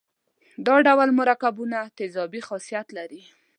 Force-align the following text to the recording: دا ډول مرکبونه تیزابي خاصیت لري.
دا 0.67 0.75
ډول 0.87 1.09
مرکبونه 1.19 1.77
تیزابي 1.97 2.41
خاصیت 2.47 2.87
لري. 2.97 3.21